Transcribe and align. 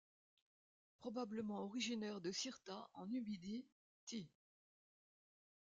Probablement 0.97 1.61
originaire 1.63 2.21
de 2.21 2.31
Cirta 2.31 2.89
en 2.95 3.05
Numidie, 3.05 3.67
Ti. 4.05 4.31